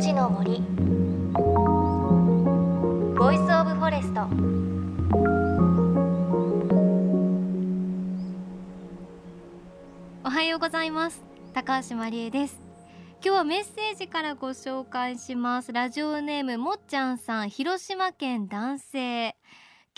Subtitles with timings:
[0.00, 0.60] ちの森。
[3.18, 4.28] Voice of Forest。
[10.24, 11.24] おはようございます。
[11.52, 12.60] 高橋万里恵です。
[13.24, 15.72] 今日はメッセージからご紹介します。
[15.72, 17.50] ラジオネームもっちゃんさん。
[17.50, 19.34] 広島県男性。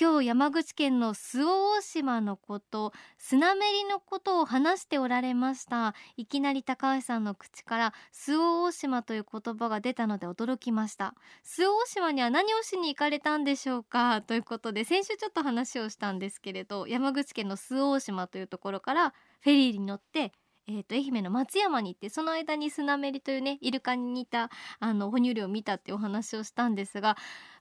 [0.01, 5.95] 今日山口県の周防大島のことスナメリのことを話しておられました。
[6.17, 11.15] いきなり高橋さんの口から周防大島という言葉が出たので驚きました。
[11.45, 14.23] 周防大島には何をしに行かれたんでしょうか？
[14.23, 19.13] ということで先週ちょっと話をしたんですけれど山口県の周防大島というところから
[19.43, 20.33] フェリーに乗って
[20.67, 27.17] えーと、愛媛の松山に行ってその間にスナメリというねイルカに似たあの哺乳類を見たっていうお話をしたんですが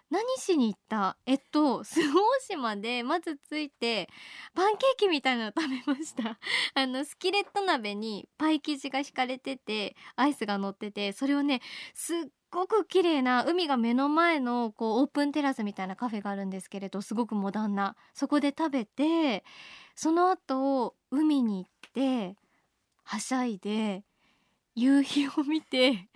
[0.10, 1.18] 何しに行った？
[1.26, 4.10] えっと周防島でまず着いて
[4.56, 6.40] パンケーキみたいなの食べました。
[6.74, 11.62] あのスキレット鍋にパイ生地が引かれててアイスが乗っててそれをね
[11.94, 17.96] すっごく綺麗な海が目の前のこうオープンテラスみたいなカフェがあるんですけれどすごくモダンな。
[18.16, 19.44] そこで食べて
[19.96, 22.36] その後海に行って
[23.04, 24.04] はしゃいで
[24.74, 26.09] 夕日を見て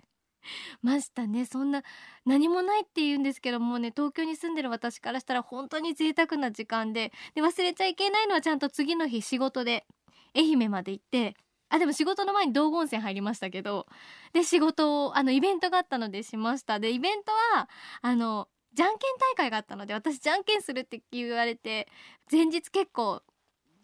[0.82, 1.44] ましたね。
[1.46, 1.82] そんな
[2.24, 9.86] 何もないって言うんですけどもね東京に住んでる私からしたら本当に贅沢な時間でで忘れちゃいけないのはちゃんと次の日仕事で
[10.34, 11.36] 愛媛まで行って
[11.68, 13.86] あでも仕事の前に道後温泉入りましたけど
[14.32, 16.78] で仕事をあのイベントがあったのでしました。
[16.78, 17.68] でイベントは
[18.02, 21.88] あのじゃんけん大会があったので私じゃんけんするって言われて
[22.30, 23.22] 前日結構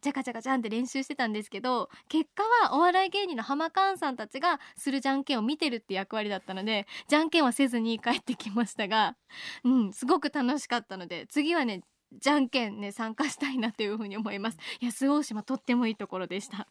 [0.00, 9.16] ジャカジャカジャンって練習してたんですけど結果はお笑い芸人の浜カーンさんたちがするじゃんけんを見てるって役割だったのでじゃんけんはせずに帰ってきましたが
[9.64, 14.58] うんすごく楽しかったので次はねじゃんけんね参加したいなというふうに思います。
[14.80, 16.66] 安大島とってもいいところでした。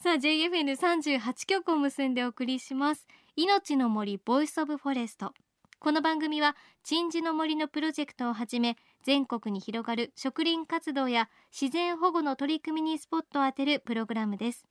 [0.00, 3.06] さあ JFN38 局を結んでお送りします。
[3.36, 5.32] 命の森 Voice of Forest。
[5.82, 6.54] この番組は
[6.84, 14.64] 鎮守の森のプロジェクトをはじめ全国に広がる植林活動や自然保護の取り組みにスポットを当てるプログラムです。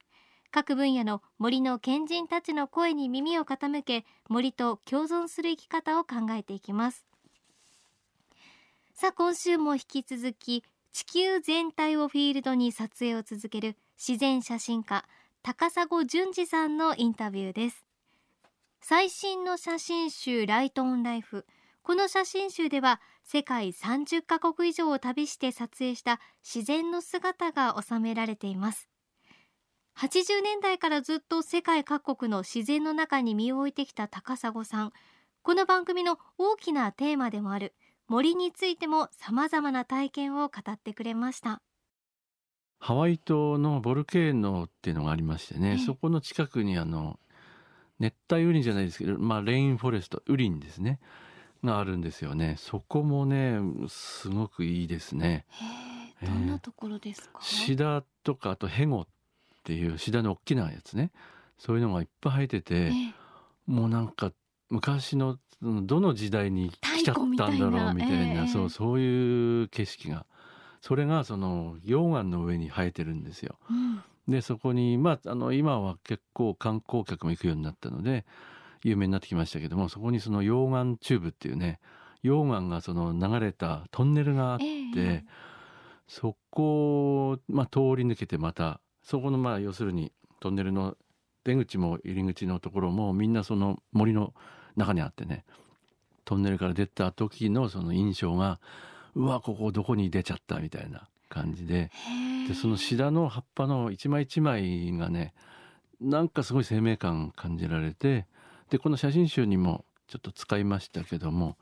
[0.51, 7.05] 各分野の森の賢人たちの声に耳を傾け森と共存する生き方を考えていきます。
[8.93, 10.63] さあ今週も引き続き
[10.93, 15.03] 地球全体をフィールドに撮影を続ける自然写真家
[15.43, 17.90] 高砂淳二さんのインタビューです。
[18.83, 21.45] 最新の写真集ライトオンライフ。
[21.83, 28.89] この写真集では世界30カ国以上を旅して撮影した自然の姿が収められています。
[29.99, 34.91] 80年代からずっと世界各国の自然の中に身を置いてきた高砂さん。
[35.43, 37.75] この番組の大きなテーマでもある
[38.07, 41.61] 森についても様々な体験を語ってくれました。
[42.79, 47.19] ハワイ島のボルケーノっていうのがありましてね、そこの近くにあの
[48.01, 50.99] 熱帯雨林じゃないですけど、まあ、レインフォレスト雨林ですね。
[51.63, 52.55] があるんですよね。
[52.57, 55.45] そこもねすごくいいですね。
[56.23, 59.07] どんなところですか、シダとかあとヘゴっ
[59.63, 61.11] ていうシダの大きなやつね。
[61.57, 62.91] そういうのがいっぱい生えてて、
[63.67, 64.31] もうなんか
[64.69, 70.25] 昔のどの時代に来ちゃったんだろうみたいな、そうそういう景色が。
[70.81, 73.59] それがその溶岩の上に生えてるんですよ。
[73.69, 78.25] うんでそこにまああの今は結構観光客も行くようになったので
[78.83, 81.79] 有名になってきましたけどもそこにその溶岩チューブっていうね
[82.23, 85.23] 溶岩がその流れたトンネルがあって、えー、
[86.07, 90.95] そこを、まあ、通り抜けてまたそこのまあ要するにトンネルの
[91.43, 94.33] 出口も入り口のところもみんなその森の
[94.75, 95.43] 中にあってね
[96.25, 98.59] トンネルから出た時のその印象が
[99.15, 101.91] うわここどこに出ちゃったみたいな感じで
[102.47, 105.33] でそのシダの葉っぱの一枚一枚がね
[105.99, 108.25] なんかすごい生命感感じられて
[108.69, 111.57] でこの写真集にもちょっと使いましたけども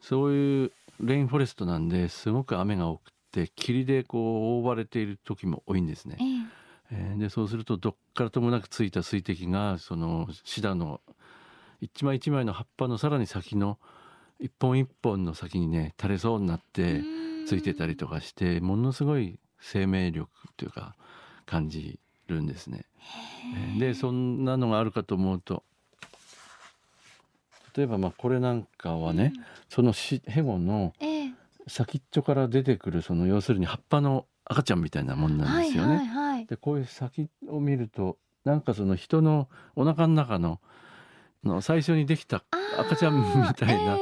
[0.00, 6.16] そういうレインフォレストなんですごく雨が多くて霧でこう覆われている時も多いんですね。
[6.90, 11.00] えー、でそうするとどっからともなくついた水滴がそのシダの
[11.80, 13.78] 一枚一枚の葉っぱのさらに先の
[14.38, 17.02] 一本一本の先にね垂れそうになって
[17.46, 20.94] ついてたりとかしてものすごい生命力というか
[21.44, 21.98] 感じ
[22.28, 22.84] るんですね。
[23.78, 25.62] でそんなのがあるかと思うと
[27.76, 30.92] 例えばまあこれなんかはね、うん、そのしヘゴの
[31.68, 35.96] 先っちょから出てくるその要するに葉っぱの赤ちゃんみたいなもんなんですよね。
[35.96, 40.60] はいはいはい、でこういう先を見るとなんかその人のお腹の中の
[41.44, 42.44] の最初にできた
[42.78, 43.98] 赤ちゃんみたいな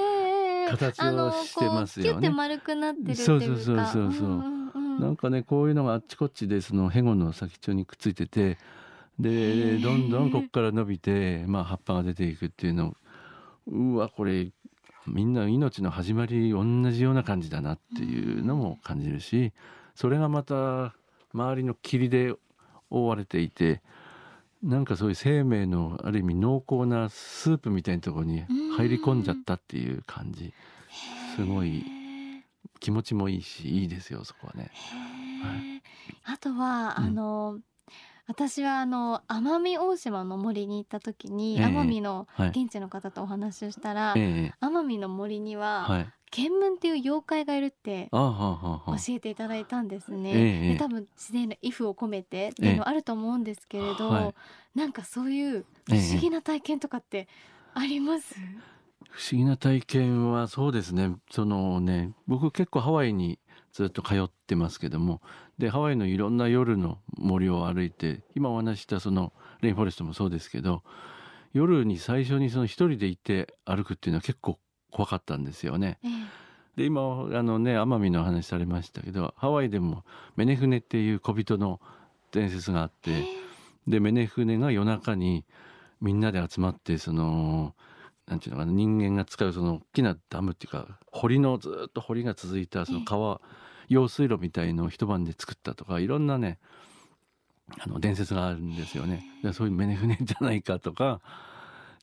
[0.70, 2.30] 形をしてますよね。
[2.30, 4.28] 丸くなってるそうそうそうそうそう。
[4.28, 4.63] うんうん、
[5.00, 8.58] なんかねこういうのがあっちこっちでそのヘゴの先っちょにくっついてて
[9.18, 12.96] でどんどんここから伸びて、まあ、葉っぱが出ていくっていうの。
[13.66, 14.50] うわこれ
[15.06, 19.52] みんな命の始まり同じような感じだなっていうのも感じるし
[19.94, 20.94] それがまた
[21.32, 22.34] 周りの霧で
[22.90, 23.82] 覆われていて
[24.62, 28.44] なんかそういう生命のある意味濃厚なスープみたいなところに
[28.76, 30.54] 入り込んじゃったっていう感じ。
[31.36, 31.84] すごい
[32.84, 34.70] 気持ちもいいしいいですよそこはね。
[35.42, 35.82] はい、
[36.34, 37.58] あとは、うん、あの
[38.26, 50.32] 私はあの奄美大島の森に行った時に、えー、奄美の現地の方とお話をしたら、えー、奄美の森には、はい、ケンムンっていう妖怪がいるって教えていただいたんですね。
[50.34, 54.34] えー、多分自然の「イフ」を込めてっていうのあると思うんですけれど、は
[54.74, 57.28] い、なんかそういう不思議な体験とかって
[57.72, 58.34] あります、
[59.14, 61.14] 不思議な体験はそうですね。
[61.30, 63.38] そのね僕結構ハワイに
[63.72, 65.20] ずっと通ってますけども
[65.56, 70.82] でハワイのいろんな夜の森を歩いて今お話したそのレインフォレストもそうですけど
[71.52, 74.58] 夜に最初にその一人で行って歩くっていうのは結構
[74.90, 75.98] 怖かったんですよね。
[76.76, 81.80] で今あのね奄美の話されましたけどハワイでもメネフネっていう小人の
[82.32, 83.24] 伝説があって
[83.86, 85.44] でメネフネが夜中に
[86.00, 87.74] みんなで集まってその
[88.26, 93.40] なんていうのかな人間が使うその大きなダムっていうか堀のずっと堀が続いたその川
[93.88, 96.58] 用水路みたいのを一晩で作ったとかいろんなね
[97.78, 99.24] あの伝説があるんですよね。
[99.42, 101.20] でそういうメネ船じゃないかとか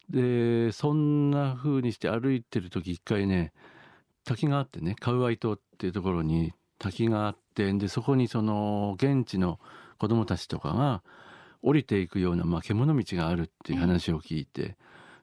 [0.09, 3.53] でそんな風にして歩いてる時一回ね
[4.23, 9.59] 滝があってねカウアイ島っていうところに滝があってでそこにその現地の
[9.97, 11.03] 子供たちとかが
[11.61, 14.77] 降りていくような、まあ、獣道があるっていう話を聞いて。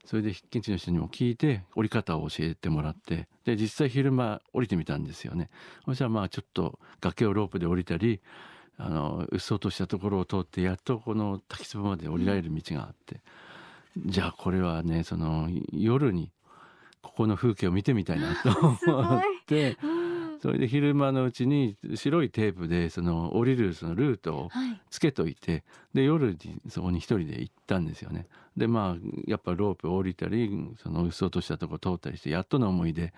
[0.05, 5.51] それで現地の人にも聞いて降り方を教えてもらってで実際昼間降りてみたんですよね
[5.85, 8.21] そしたらまあちょっと崖をロープで降りたり
[8.79, 13.21] あのうっそうとしたところを通ってやっとこの滝壺まで降りられる道があって、
[13.97, 16.31] うん、じゃあこれはねその夜に
[17.03, 19.77] ここの風景を見てみたいなと思って。
[20.41, 24.51] それで昼間のうちに白いテープでその降りるそのルートを
[24.91, 25.63] つけといて、はい、
[25.95, 28.27] で夜にそこに一人で行ったんですよね。
[28.57, 30.51] でまあやっぱロープを降りたり
[30.83, 33.13] そのうっそうとしたとこ通ったりしてやっとの思いで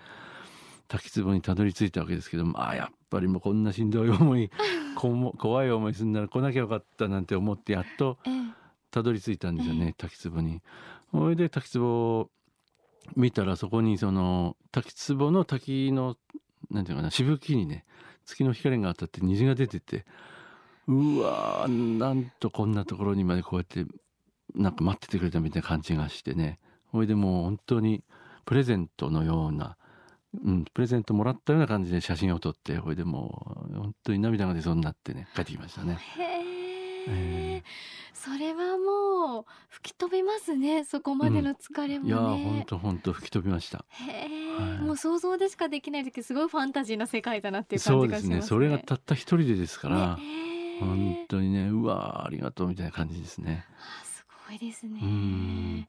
[0.89, 4.51] 滝壺にたどり着いたわけですけどまあやっぱりもうこんなしんどい思い
[4.97, 8.19] 怖い思いすんなら来なきゃよかったなんて思ってやっと
[8.91, 10.61] たどり着いたんですよね、滝壺に。
[11.13, 12.29] それで滝壺
[13.17, 16.17] 見たらそこにその滝壺の滝の
[16.71, 17.85] なんていうかなしぶきにね
[18.27, 20.05] 月の光が当たって虹が出てて
[20.87, 23.85] うわーなんとこんなところにまでこうやって
[24.55, 26.59] なんか待っててくれたみたいな感じがしてね
[26.93, 28.03] ほいでもう本当に
[28.45, 29.77] プレゼントのような、
[30.45, 35.99] うん、プレゼントもらったような感じで写真を撮ってほいでもう本当に涙が出そうになってね帰ってきましたね。
[37.09, 37.63] へえ。
[38.13, 40.85] それはもう吹き飛びますね。
[40.85, 42.13] そこまでの疲れも、ね。
[42.13, 43.85] うん、いや本当本当吹き飛びました。
[43.89, 50.23] へえ、はい、もう想像でしかできない時すごいファンタジーな世界だなっていう感じがしますね、ね、それがたった一人でですから、ね、
[50.81, 53.65] 本当にねうわありがとうみたいな感じですね。
[54.03, 55.01] あすごいですね。
[55.03, 55.89] うん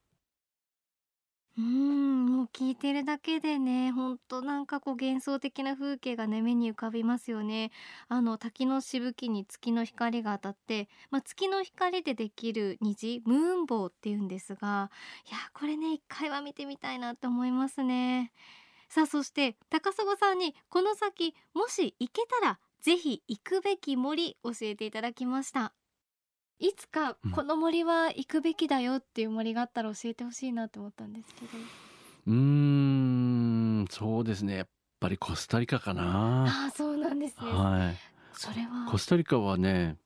[2.62, 7.72] 聞いてるだけでねほんとなんかこう幻想的な風景がね目に浮かびますよね。
[8.08, 14.91] あの滝のしぶきに月の光が当たって、まあ、月の光でできる虹ムーンボウっていうんですが
[15.27, 18.32] いやこれね一回は見てみたいなって思いますね。
[18.89, 25.74] さあそして高砂さんにこの先もし行けたらぜひ行くべき森教えていただきました。
[26.60, 31.58] いつかこの森は行くべきだよっていう森があったら教えてほしいなと思ったんですけど。
[31.58, 34.58] うーんそうですね。
[34.58, 34.68] やっ
[35.00, 36.46] ぱりコスタリカかな。
[36.68, 37.51] あそうなんですね。
[37.51, 37.98] はい。
[38.34, 38.90] それは。
[38.90, 39.98] コスタリカはね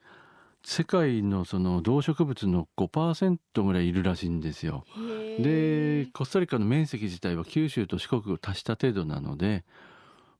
[0.64, 4.84] 世界のその動植物の5%ぐらいいるらしいんですよ。
[5.40, 9.64] でコスタリカの面積自体は九州と四国を足した程度なので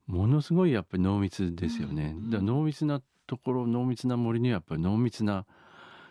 [0.08, 2.16] ものすごいやっぱり濃密ですよね。
[2.18, 5.46] うん、だ濃密なところ濃密な森にはやっぱり濃密な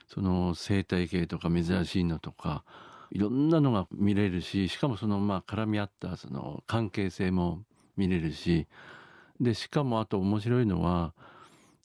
[0.06, 2.64] その生態系とか珍しいのとか
[3.10, 7.62] いろんなのが見れるししかもそのまあ絡み合ったその関係性も
[7.96, 8.66] 見れるし
[9.40, 11.12] でしかもあと面白いのは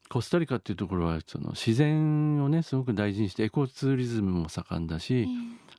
[0.09, 5.27] コスタリカっていうところはその自然をねすごく大事にしてエコツーリズムも盛んだし、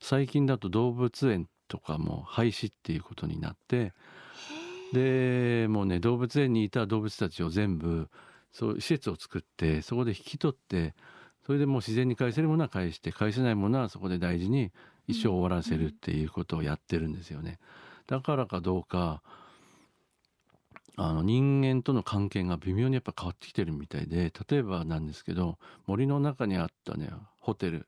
[0.00, 3.92] 最近だと動物園とかも廃止っていうことになって
[4.92, 8.08] でもうね動物園にいた動物たちを全部
[8.52, 10.94] そう施設を作ってそこで引き取って
[11.46, 14.72] それでもう自然に返せるものは返して返せないものはそこで大事に
[15.06, 17.58] 一生終わらせるっていうことをやってるんですよね。
[18.06, 19.22] だからかどうか
[20.96, 27.86] あの人間との関係が微妙にやっぱ変わってきてるみたいで例えばなんですけど森の中にあったねホテル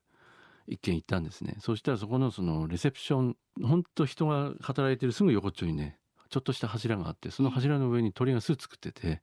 [0.67, 5.97] 一軒行ったんですねそしたらそこのそのレセプション本当人が働いてるすぐ横っちょにね
[6.29, 9.21] ちょっとした柱があってその柱の上に鳥が巣作ってて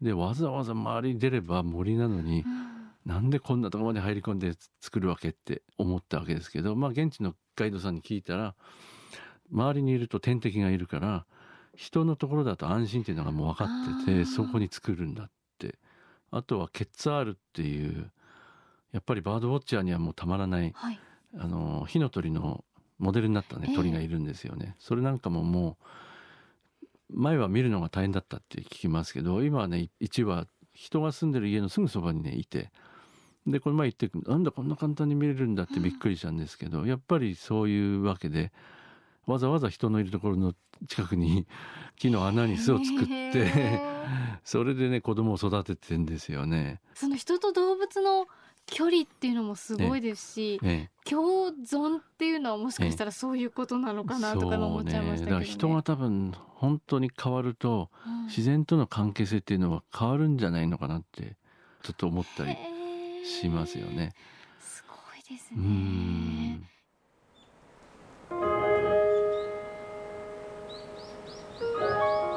[0.00, 2.61] でわざわざ周りに出れば森なのに、うん、
[3.06, 8.54] なんでこんなとこまで入り込んで作るわけって思ったわけですけどまあ現地のガイドさんに聞いたら
[9.52, 11.26] 周りにいると天敵がいるから
[11.74, 15.32] 人のところだと安心っていうのがもう分かっててそこに作るんだって。
[16.32, 18.10] あとはケッツァールっていう
[18.92, 20.98] やっぱりバードウォッチャーにはもうたまらない、はい、
[21.38, 22.64] あの火の鳥の
[22.98, 25.76] モデルになったね鳥がいるんですよね、えー、それなんかもも
[26.82, 26.86] う
[27.20, 32.70] 前は見るのが大変だったって聞きますけど今はね1羽人が住んでる家のすぐそばにねいて
[33.46, 38.52] でこの前行ってなんだこんな簡単に見れるんだってびっくりしたんですけど、うん、やっぱりそういうわけで
[39.26, 40.54] わざわざ人のいるところの
[40.88, 41.46] 近くに
[41.96, 43.80] 木の穴に巣を作って
[44.44, 46.80] それでね子供を育ててんですよね。
[46.94, 48.26] その人と動物の
[48.66, 61.36] 距離っていうのもすごいですし、ええ、共存っていうのはもしかしたらそういうことなのかなとか思っちゃいましたけど、ね、ね、人が多分本当に変わると、うん、自然との関係性っていうのは変わるんじゃないのかなって
[61.82, 62.56] ちょっと思ったり
[63.24, 64.12] しますよね。
[64.60, 66.60] すごいですね。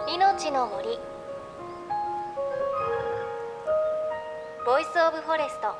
[0.07, 0.99] 命の森
[4.65, 5.75] ボイスオブフォレスト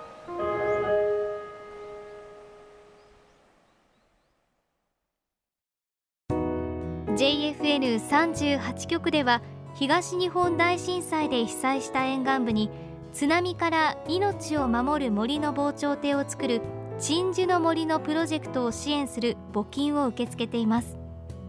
[7.16, 9.42] JFN38 局では
[9.76, 12.70] 東日本大震災で被災した沿岸部に
[13.16, 16.62] 津波から命を守る森の防潮堤を作る
[17.00, 20.98] 鎮守の森のプロジェクトを支援する募金を受け付けています。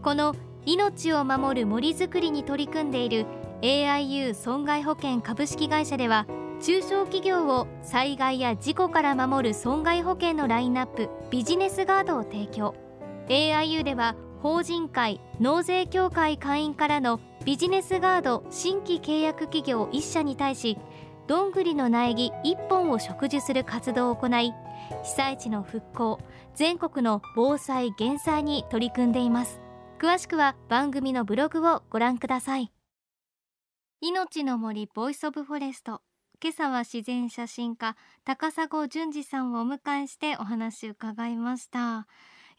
[0.01, 0.33] この
[0.65, 3.25] 命を守る森づくりに取り組んでいる
[3.61, 6.25] AIU 損害保険株式会社では
[6.61, 12.75] 中小企業を災害や事故から守る損害保険のラインナップビジネスガードを提供。
[13.27, 20.77] AIU では法人会納税協会会員からのビジネスガード新規契約企業1社に対し
[21.27, 24.53] どんぐりの苗木1本を植樹する活動を行い
[25.03, 26.19] 被災地の復興
[26.55, 29.59] 全国の防災減災に取り組んでいます。
[29.99, 32.71] 詳しくは番組のブログをご覧ください。
[33.99, 36.01] 命の森 Voice of Forest。
[36.41, 42.07] 今朝は自然写真家高砂淳二さんをお迎えしてお話伺いました。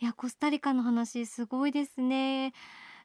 [0.01, 2.53] いやコスタリカの話すごいですね。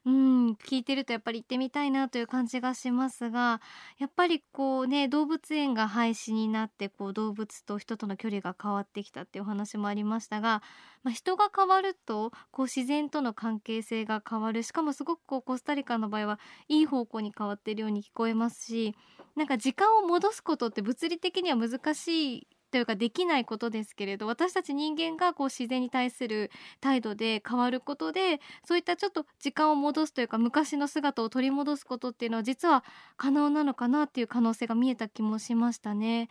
[0.06, 3.62] うん聞いてるとやっぱり行ってみたいなという感じがしますが
[3.98, 10.62] やっぱりこうね動物園が廃止になってこう動物と人との距離が変わってきたっていうお話もありましたが、
[11.04, 14.62] まあ、人が変わるとこう自然との関係性が変わる。
[14.62, 18.94] しかもすごくこうコスタリカの場合はいい方向に変わってるように聞こえますし
[19.36, 26.50] なんか時間を戻すことって物理的には難しいというかできないことですけれど私たち人間がこう自然に対する
[26.80, 32.82] 態度で変わることでそういったちょっと時間を戻すというか昔の姿を取り戻すことっていうのは実は
[33.16, 36.28] 可能なのかなっていう可能性が見えた気もしましたね。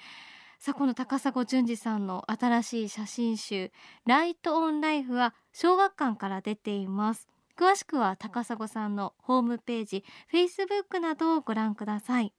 [0.59, 3.71] さあこの高砂淳二さんの新しい写真集
[4.05, 12.33] 「ライト・オン・ライフ」は小学館から出ています詳しくは高砂さんのホームページ Facebook などをご覧ください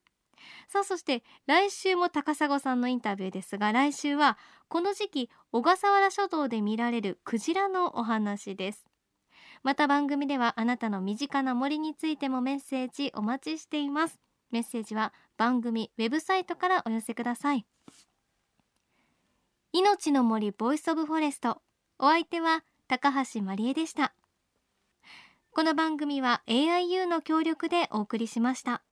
[0.69, 8.85] さあそして来週も高砂さんのインタビューですが来週はこの時期小笠原諸島で見られるクジラのお話です。
[9.63, 14.19] また番組ではあなたの身近な森についてもメッセージお待ちしています。
[14.51, 17.67] メッセージは番組ウェブサイトからお寄せください。
[19.73, 21.62] 命の森 Voice of Forest。
[21.99, 24.15] お相手は高橋万里恵でした。
[25.53, 28.83] この番組は AIU の協力でお送りしました。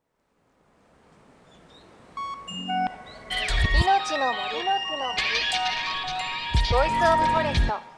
[4.12, 5.25] 命の木の森。
[6.71, 7.91] ボイスオブフォレスト。